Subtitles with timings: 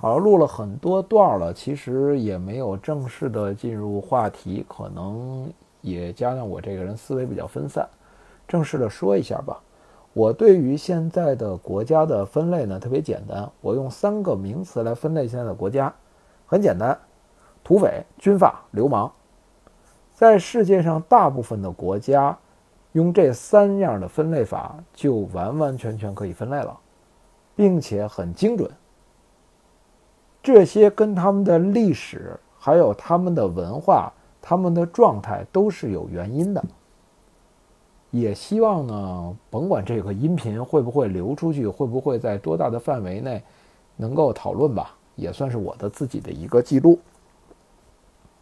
[0.00, 5.50] 好，录了很多段了，其实也没有正式的进入话题，可能
[5.80, 7.88] 也加上我这个人思维比较分散。
[8.46, 9.58] 正式的说一下吧，
[10.12, 15.94] 我对于现在的国家的分类呢特别简单，我用三个名词来分类现在的国家，
[16.44, 16.98] 很简单：
[17.62, 19.10] 土匪、军阀、流氓。
[20.12, 22.36] 在世界上大部分的国家，
[22.92, 26.78] 用这三样的分类法就完完全全可以分类了，
[27.56, 28.70] 并且很精准。
[30.44, 36.62] 这些跟他们的历史、还有他们的文化、他们的状态都是有原因的。
[38.10, 43.42] 也希望呢，甭管这个音频会不会流出去，会不会在多大的范围内
[43.96, 46.98] 能够讨论吧，也算是我的自己的一个记录。